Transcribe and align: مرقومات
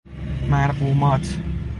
مرقومات 0.49 1.37